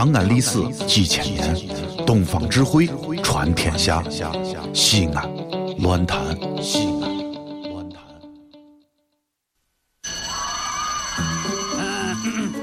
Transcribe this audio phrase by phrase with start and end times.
[0.00, 1.54] 长安历史几千年，
[2.06, 2.88] 东方智慧
[3.22, 4.02] 传天下。
[4.72, 5.30] 西安，
[5.80, 6.18] 乱谈
[6.62, 7.18] 西安，
[7.70, 8.00] 乱谈。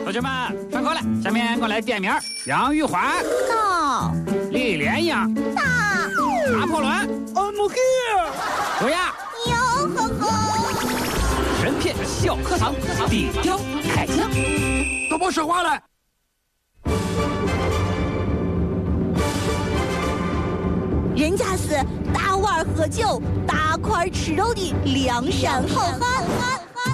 [0.04, 2.12] 同学们上课了，下面我来点名：
[2.48, 4.12] 杨玉环、到
[4.50, 5.62] 李莲英、到
[6.58, 6.92] 拿破仑、
[7.36, 8.32] I'm here。
[8.80, 9.14] 卓雅。
[9.46, 10.26] 哟呵呵，
[11.62, 12.74] 神片小课堂，
[13.08, 13.60] 底雕
[13.94, 14.28] 开讲。
[15.12, 15.80] 都别说话了。
[21.18, 26.24] 人家是大碗喝酒、大块吃肉的梁山好汉。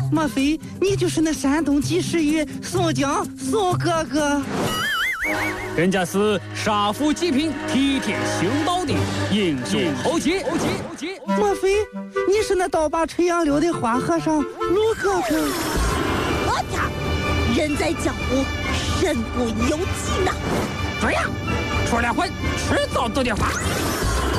[0.10, 4.42] 莫非你就是那山东及时雨宋江宋哥哥？
[5.76, 8.94] 人家是杀富济贫、替天行道的
[9.30, 10.46] 英雄豪杰。
[11.38, 11.80] 莫非
[12.26, 15.46] 你是那倒把垂杨柳的花和尚陆哥哥？
[16.48, 16.90] 我家
[17.62, 18.46] 人在江湖，
[19.02, 20.32] 身不由己呐。
[21.02, 21.26] 卓雅，
[21.90, 23.52] 出来混，迟早都得发。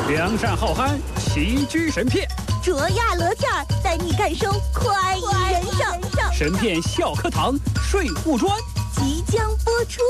[0.09, 2.29] 梁山好憨，齐居神片。
[2.63, 6.33] 卓雅乐天儿带你感受快意人生。
[6.33, 8.53] 神片笑课堂，《睡不专》
[8.95, 10.03] 即将播出，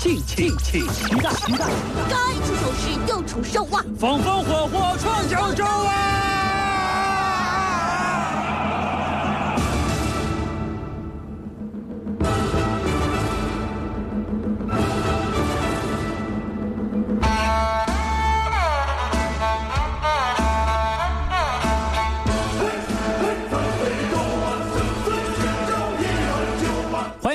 [0.00, 0.80] 敬请期
[1.22, 1.30] 待。
[2.08, 3.84] 该出手时就出手啊！
[4.00, 6.31] 风风火火闯九州啊！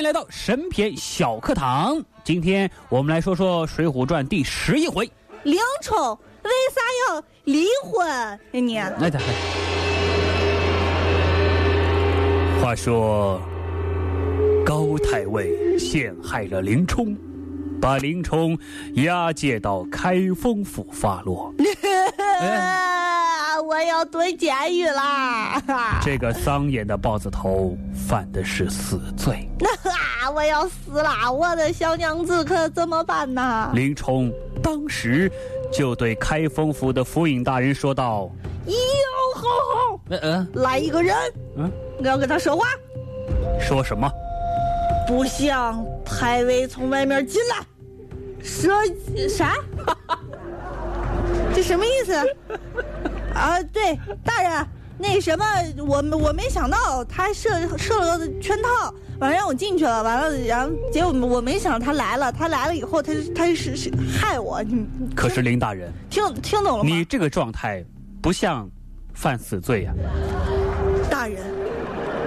[0.07, 2.01] 来到神篇小课堂。
[2.23, 5.03] 今天我们来说说《水浒传》第十一回。
[5.43, 8.39] 林冲为啥要离婚？
[8.53, 8.79] 你
[12.61, 13.41] 话说
[14.65, 17.13] 高太尉陷害了林冲，
[17.81, 18.57] 把林冲
[18.93, 21.53] 押解到开封府发落。
[22.39, 25.61] 啊， 我要蹲监狱啦！
[26.01, 29.49] 这个桑眼的豹子头犯的是死罪。
[30.27, 31.31] 啊，我要死啦！
[31.31, 33.71] 我的小娘子可怎么办呢？
[33.73, 34.29] 林冲
[34.61, 35.31] 当时
[35.71, 38.29] 就对开封府的府尹大人说道
[38.65, 38.73] 哟，
[39.35, 41.15] 好好，：“嗯嗯来一个人，
[41.55, 42.67] 嗯，我要跟他说话，
[43.57, 44.11] 说什么？
[45.07, 47.65] 不想太尉从外面进来。
[48.43, 48.73] 说
[49.29, 49.55] 啥？
[51.55, 52.13] 这什么意思？
[53.33, 54.67] 啊，对，大人，
[54.99, 55.45] 那什么，
[55.77, 66.89] 我我没想到他设设了个圈套，完了让我进去了，完了，然后结果我没想到他来了，他来了以后，他他是是害我，你你可是林大人，听听懂了吗？
[66.89, 67.85] 你这个状态
[68.21, 68.69] 不像
[69.13, 69.93] 犯死罪呀、
[71.09, 71.43] 大人，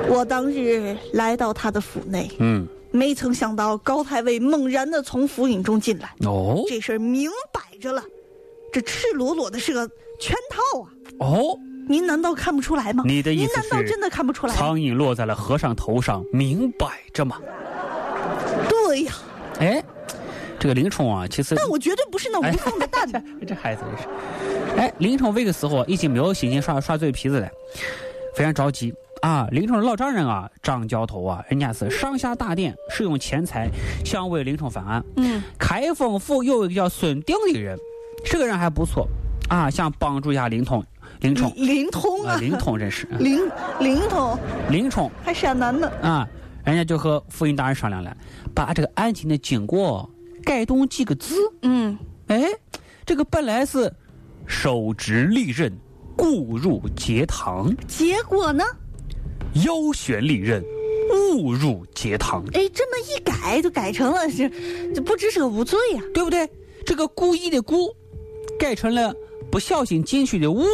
[0.09, 8.03] 我当日来到他的府内，嗯，没曾想到高太尉猛然的从府尹中进来，哦这事儿明摆着了，
[8.73, 9.89] 这赤裸裸的是个
[10.21, 10.87] 圈套啊！
[11.19, 11.59] 哦，
[11.91, 13.03] 您难道看不出来吗？
[13.05, 14.55] 你的意思是您难道真的看不出来？
[14.55, 17.39] 苍蝇落在了和尚头上，明摆着嘛。
[18.69, 19.13] 对呀，
[19.59, 19.83] 哎，
[20.57, 23.11] 这个林冲啊，其实但我绝对不是那无缝的蛋。
[23.41, 27.49] 这这孩子真是，哎，林冲这个时候啊已经没有心情耍耍嘴皮子了，
[28.37, 29.49] 非常着急啊。
[29.51, 33.69] 林冲的老丈人啊，张教头啊，人家是上下大殿，使用钱财
[34.05, 35.05] 想为林冲翻案。
[35.17, 37.77] 嗯，开封府有一个叫孙定的人，
[38.25, 39.09] 这个人还不错
[39.49, 40.85] 啊，想帮助一下林冲。
[41.21, 43.41] 林冲灵通啊，啊，林通真是灵
[43.79, 44.39] 灵通
[44.71, 45.89] 灵冲还山南的。
[46.01, 46.27] 啊，
[46.65, 48.17] 人家就和府尹大人商量了，
[48.55, 50.09] 把这个案情的经过
[50.43, 51.35] 改动几个字。
[51.63, 51.99] 嗯，
[52.29, 52.45] 哎，
[53.05, 53.93] 这个本来是
[54.47, 55.71] 手执利刃，
[56.17, 58.65] 故入节堂；结果呢？
[59.67, 60.65] 腰悬利刃，
[61.35, 64.49] 误入节堂，哎，这么一改，就改成了是，
[64.95, 66.49] 这不知者无罪呀、对不对？
[66.87, 67.95] 这个故意的故，
[68.59, 69.15] 改成了
[69.51, 70.65] 不小心进去的误。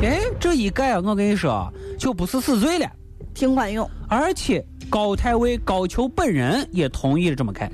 [0.00, 2.90] 哎，这一改啊，我跟你说啊，就不是死罪了。
[3.34, 3.88] 挺管用。
[4.08, 7.70] 而且高太尉高俅本人也同意了这么改。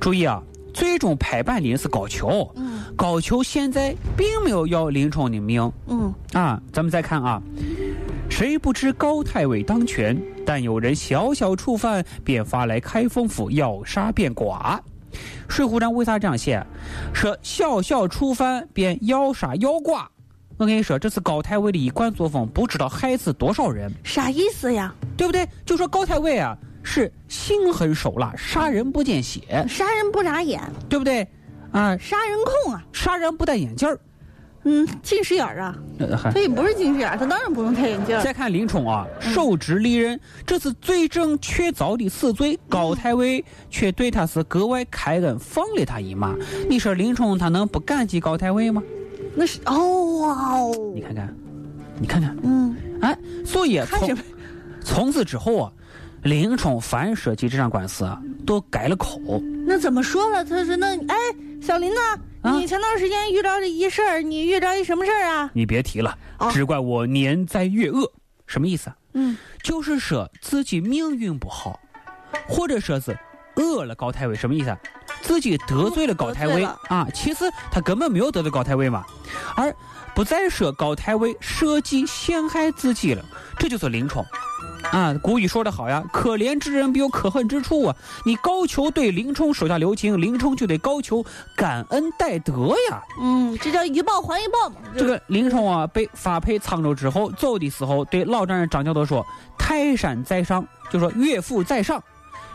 [0.00, 2.50] 注意啊，最终拍板的人是高俅。
[2.56, 6.60] 嗯高俅现在并没有要林冲的命嗯，啊。
[6.72, 7.40] 咱们再看啊，
[8.28, 14.80] 谁不知高太尉当权，但有人小小触犯，便发来开封府要杀便剐。
[15.48, 16.64] 《水浒传》为啥这样写？
[17.14, 20.06] 说小小触犯便要杀要剐。
[20.62, 23.92] 我跟你说，这次高太尉的一贯作风，不知道害死多少人。
[24.04, 24.94] 啥意思呀？
[25.16, 25.44] 对不对？
[25.66, 31.26] 就说高太尉啊是心狠手辣，杀人不见血，杀人不眨眼，对不对？
[31.72, 32.84] 啊，杀人控啊！
[32.92, 33.98] 杀人不戴眼镜儿。
[34.62, 35.74] 嗯，近视眼儿啊，
[36.32, 38.20] 他也不是近视眼，他当然不用戴眼镜。
[38.20, 46.36] 再看林冲啊，受职离任，这是罪证确凿的死罪，高太尉却对他是格外开恩，放了他一马。
[46.68, 48.80] 你说林冲他能不感激高太尉吗？
[49.34, 51.34] 那是哦哇哦你，看看，
[51.98, 54.16] 你看看，嗯，哎，所以从？
[54.84, 55.72] 从此之后啊，
[56.24, 59.20] 林冲凡涉及这场官司啊，都改了口。
[59.64, 60.44] 那怎么说了？
[60.44, 61.16] 他说那哎，
[61.62, 62.00] 小林呢，
[62.42, 65.50] 啊你前段时间遇着这一事儿，你遇着一什么事儿啊？
[65.54, 68.10] 你别提了，哦只怪我年灾月恶，
[68.46, 68.96] 什么意思啊？
[69.14, 71.78] 嗯，就是说自己命运不好，
[72.48, 73.16] 或者说是
[73.54, 74.78] 饿了高太尉，什么意思啊？
[75.22, 79.04] 自己得罪了高太尉啊，其实他根本没有得罪高太尉嘛，
[79.56, 79.74] 而
[80.14, 83.24] 不再说高太尉设计陷害自己了，
[83.58, 84.24] 这就是林冲。
[84.90, 87.96] 啊，古语说得好呀，可怜之人必有可恨之处啊！
[88.26, 91.24] 你高俅对林冲手下留情，林冲就得高俅
[91.56, 93.00] 感恩戴德呀。
[93.20, 94.76] 嗯，这叫一报还一报嘛。
[94.98, 99.24] 这个林冲啊，被发配沧州之后，走的时候对老丈人张教头说
[99.56, 102.02] ：“泰山在上，就说岳父在上，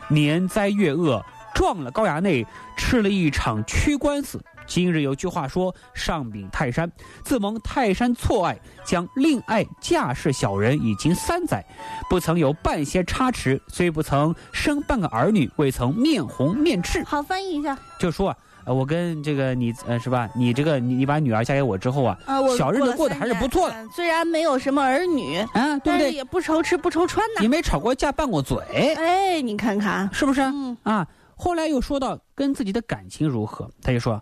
[0.09, 1.25] 年灾月恶，
[1.57, 2.45] 撞了高衙内，
[2.75, 4.39] 吃了一场屈官司。
[4.67, 6.91] 今日有句话说：上禀泰山，
[7.23, 8.55] 自蒙泰山错爱，
[8.85, 11.65] 将令爱嫁侍小人已经三载，
[12.07, 17.03] 不曾有半些差池，虽不曾生半个儿女，未曾面红面赤。
[17.03, 17.75] 好，翻译一下。
[17.97, 20.29] 就说啊，呃我跟这个你呃是吧？
[20.35, 26.11] 你这个你你把女儿嫁给我之后啊，啊，我小日子过得还是不错的虽然没有什么儿女，啊，对不对？
[26.11, 27.47] 也不愁吃不愁穿呐你。
[27.47, 28.59] 没吵过架、拌过嘴，
[28.93, 30.41] 哎，你看看，是不是？
[30.41, 31.07] 嗯，啊，
[31.39, 34.21] 后来又说到跟自己的感情如何，他就说：“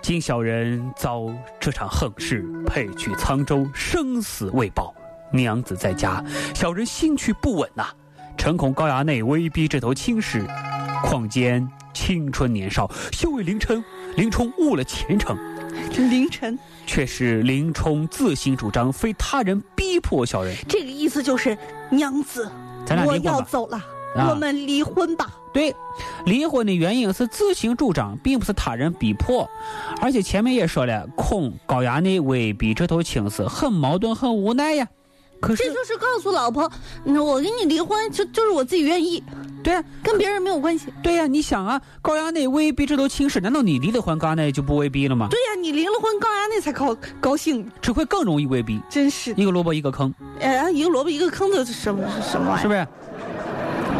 [0.00, 1.28] 今小人遭
[1.60, 4.94] 这场横事，配去沧州，生死未报。
[5.32, 6.24] 娘子在家，
[6.54, 7.88] 小人心绪不稳呐、
[8.36, 10.46] 诚恐高衙内威逼这头亲事，
[11.02, 13.82] 况兼青春年少，休为凌晨
[14.14, 15.36] 林冲误了前程。
[15.96, 20.54] 凌晨，却是林冲自行主张，非他人逼迫小人。
[20.68, 21.58] 这个意思就是
[21.90, 22.48] 娘子，
[23.06, 23.16] 我。
[23.16, 23.76] 要走了，
[24.16, 25.32] 啊我们离婚吧。
[25.52, 25.74] 对，
[26.24, 29.48] 离婚的原因是自行主张，并不是他人逼迫。
[30.00, 34.88] 而且前面也说了，恐高衙内威逼这头亲事，很矛盾，很无奈呀。
[35.40, 36.70] 可是这，就是告诉老婆，
[37.04, 39.20] 嗯我跟你离婚就就是我自己愿意，
[39.64, 40.86] 对呀、跟别人没有关系。
[41.02, 45.26] 对呀、你想啊，高衙内威逼这头亲事，难道你离了婚，高衙内就不威逼了吗？
[45.28, 49.34] 对呀、你离了婚，高衙内才高高兴，只会更容易威逼，真是。
[49.36, 52.62] 一个萝卜一个坑，哎，一个萝卜一个坑的，这什么什么玩意儿？
[52.62, 52.86] 是不是？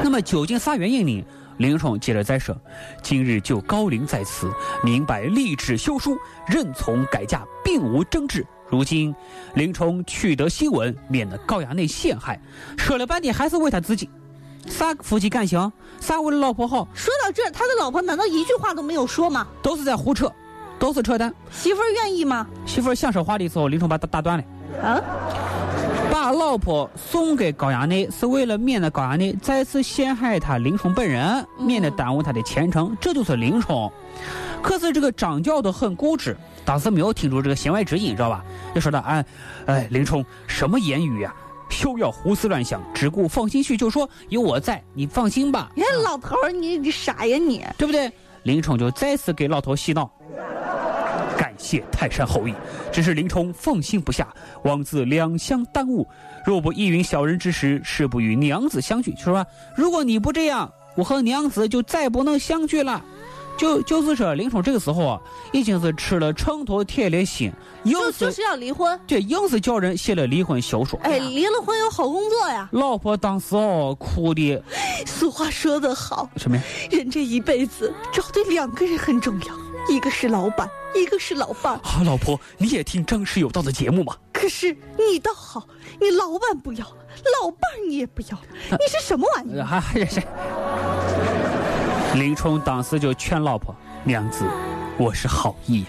[0.04, 1.24] 那么究竟啥原因呢？
[1.58, 2.56] 林冲接着再说
[3.02, 4.50] ：“今日就高龄在此，
[4.82, 8.46] 明白立志休书，认从改嫁，并无争执。
[8.68, 9.14] 如今
[9.54, 12.40] 林冲取得新闻，免得高衙内陷害。
[12.76, 14.08] 说了半天还是为他自己，
[14.66, 15.70] 啥夫妻感情，
[16.00, 19.46] 啥为了老婆好，说到这，他的老婆难道一句话都没有说吗？
[19.62, 20.32] 都是在胡扯，
[20.78, 21.32] 都是扯淡。
[21.50, 22.46] 媳妇儿愿意吗？
[22.64, 24.44] 媳妇儿想说话的时候，林冲把他打断了。”
[24.82, 24.98] 啊，
[26.12, 32.94] 把老婆送给高衙内，是为了免得高衙内再次陷害他林冲本人，免得耽误他的前程。
[33.00, 33.90] 这就是林冲。
[34.60, 36.36] 可是这个张教头很固执，
[36.66, 38.44] 当时没有听出这个弦外之音，知道吧？
[38.74, 39.24] 就说他哎，
[39.64, 41.34] 哎，林冲什么言语呀、
[41.70, 47.64] 休要胡思乱想，只顾放心去，就说有我在，你放心吧，你看老头儿，你你傻呀你？
[47.78, 48.12] 对不对？
[48.42, 50.10] 林冲就再次给老头洗脑。
[51.72, 52.52] 谢泰山后裔，
[52.92, 54.28] 只是林冲放心不下，
[54.64, 56.06] 枉自两相耽误。
[56.44, 59.14] 若不依允小人之时，誓不与娘子相聚。
[59.16, 59.46] 是吧？
[59.74, 63.02] 如果你不这样，我和娘子就再不能相聚了。
[63.62, 65.20] 就就是说，林冲这个时候啊，
[65.52, 67.52] 已经是吃了秤砣铁了心，
[67.84, 68.98] 硬就是就是要离婚。
[69.06, 70.98] 这硬是叫人写了离婚小说。
[71.04, 72.68] 哎，离了婚有好工作呀。
[72.72, 74.60] 老婆当时哦哭的
[75.06, 76.62] 俗话说得好，什么呀？
[76.90, 81.74] 人这一辈子找对两个人很重要，一个是老板，一个是老伴。
[81.84, 84.16] 啊，老婆，你也听张弛有道的节目吗？
[84.32, 85.68] 可是你倒好，
[86.00, 88.38] 你老板不要，老伴儿你也不要，
[88.70, 89.60] 你是什么玩意？
[89.60, 90.20] 还还是。
[92.14, 94.44] 林冲当时就劝老婆：“娘子，
[94.98, 95.88] 我是好意呀、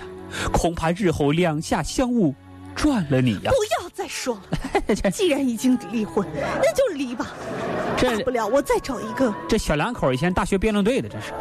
[0.54, 2.34] 恐怕日后两下相误，
[2.74, 7.28] 赚了你呀、不要再说了，既然已经离婚，那就离吧。
[7.98, 9.34] 大这不了我再找一个。
[9.50, 11.34] 这小两口以前大学辩论队的，这是。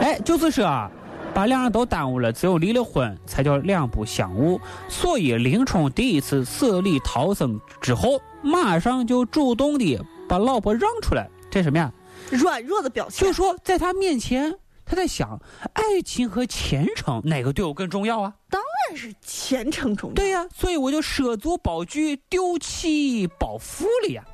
[0.00, 0.90] 哎，就是说啊，
[1.34, 4.58] 把两人都耽误了，只有离了婚才叫两不相误。
[4.88, 11.92] 所以林冲第一次死里逃生之后，马上就主动的把老婆让出来，这什么呀？
[12.34, 15.40] 软弱的表现就，说在他面前，他在想，
[15.72, 18.34] 爱情和前程哪个对我更重要啊？
[18.50, 20.14] 当然是前程重要。
[20.14, 24.24] 对呀、所以我就舍卒保车，丢妻保夫了呀。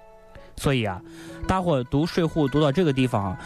[0.57, 1.01] 所以啊，
[1.49, 3.39] 大伙读《睡户》读到这个地方啊，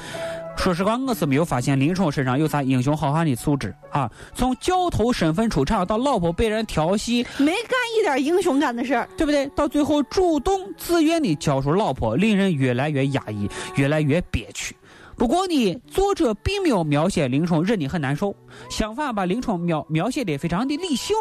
[0.56, 4.10] 说实话，我是没有发现林冲身上有啥英雄好汉的素质啊。
[4.34, 9.46] 从教头身份出场，到老婆被人调戏，没干一点英雄干的事儿，对不对？
[9.48, 13.46] 到最后主动自愿的交出老婆，令人越来越压抑，
[13.76, 14.74] 越来越憋屈。
[15.16, 18.34] 不过呢，作者并没有描写林冲忍得很难受，
[18.70, 21.14] 相反把林冲描描写的非常的理性。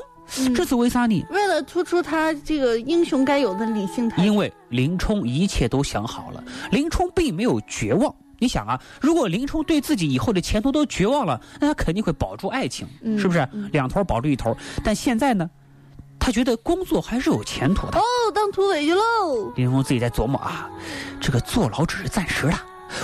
[0.55, 1.21] 这是为啥呢？
[1.31, 4.23] 为了突出他这个英雄该有的理性态度。
[4.23, 8.15] 因为林冲一切都想好了，林冲并没有绝望。
[8.43, 12.85] 你想啊，如果林冲对自己以后的前途都绝望了，那他肯定会保住爱情，
[13.17, 13.47] 是不是？
[13.71, 14.53] 两头保住一头。
[14.83, 15.49] 但现在呢，
[16.19, 17.97] 他觉得工作还是有前途的。
[17.97, 18.03] 哦，
[18.35, 19.53] 当土匪去喽！
[19.55, 20.69] 林冲自己在琢磨啊，
[21.21, 22.53] 这个坐牢只是暂时的。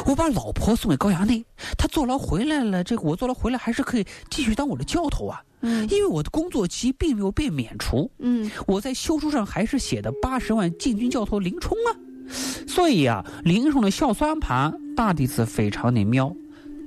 [0.06, 1.46] 我把老婆送给高衙内，
[1.78, 5.42] 他坐牢回来了，这个我坐牢回来还是可以继续当我的教头啊。
[5.62, 8.12] 嗯，因为我的工作期并没有被免除。
[8.20, 11.96] 嗯，我在休书上还是写的八十万禁军教头林冲啊。
[12.30, 16.36] 所以啊，林冲的小算盘打的是非常的妙。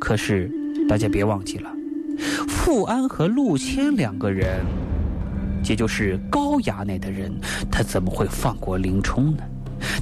[0.00, 0.50] 可是
[0.88, 1.70] 大家别忘记了，
[2.48, 4.64] 富安和陆谦两个人，
[5.64, 7.32] 也就是高衙内的人，
[7.70, 9.44] 他怎么会放过林冲呢？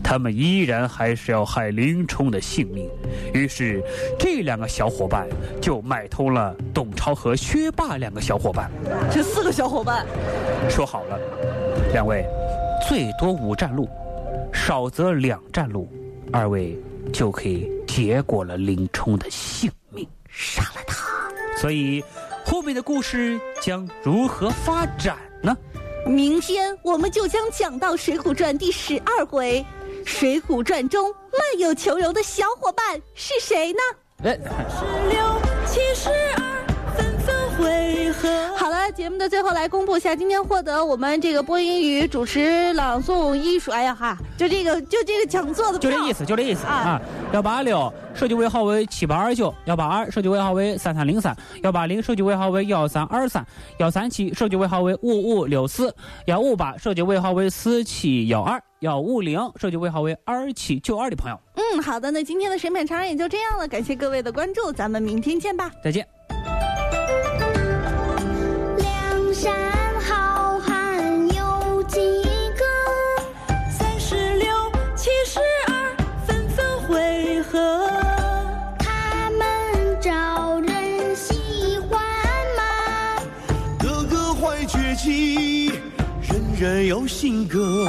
[0.02, 2.88] 他们依然还是要害林冲的性命，
[3.32, 3.82] 于是
[4.18, 5.26] 这两个小伙伴
[5.61, 8.70] 就买通了董超和薛霸两个小伙伴。
[9.11, 10.04] 这四个小伙伴
[10.68, 11.18] 说好了，
[11.92, 12.26] 两位
[12.88, 13.88] 最多五站路，
[14.67, 15.88] 少则两站路，
[16.33, 16.79] 二位
[17.12, 21.09] 就可以结果了林冲的性命，杀了他。
[21.57, 22.05] 所以
[22.45, 25.57] 后面的故事将如何发展呢？
[26.07, 29.64] 明天我们就将讲到《水浒传》第十二回，
[30.07, 33.81] 《水浒传》中卖友求荣的小伙伴是谁呢？
[35.95, 36.11] 十
[39.21, 46.99] 的最后来公布一下，今天获得我们这个播音与主持朗诵艺术，哎呀哈，就这个就这个讲座的，就这意思，就这意思啊。
[47.35, 53.47] 幺八六手机尾号为七八二九，幺八二手机尾号为三三零三，幺八零手机尾号为幺三二三，
[53.77, 61.39] 幺三七手机尾号为五五六四，幺五八手机尾号为四七幺二，幺五零手机尾号为二七九二的朋友。
[61.57, 66.07] 嗯，好的，那今天的审美长也就这样了，感谢各位的关注，咱们明天见吧，再见。
[86.23, 87.87] 人人有性格。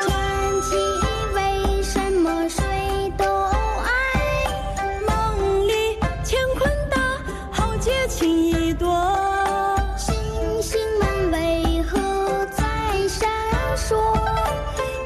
[0.00, 0.10] 传
[0.62, 0.76] 奇
[1.34, 3.88] 为什么谁都爱？
[5.06, 6.96] 梦里乾坤大，
[7.50, 8.88] 豪杰情意多。
[9.96, 10.14] 星
[10.62, 11.98] 星们为何
[12.46, 12.64] 在
[13.08, 13.28] 闪
[13.76, 13.96] 烁？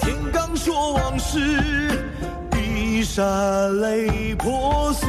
[0.01, 2.05] 天罡说往事，
[2.51, 5.09] 碧山泪婆娑。